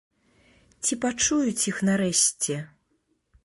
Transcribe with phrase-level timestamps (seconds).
[0.85, 2.61] Ці пачуюць іх нарэшце?